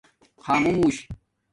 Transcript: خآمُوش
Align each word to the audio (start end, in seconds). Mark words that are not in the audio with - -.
خآمُوش 0.43 0.95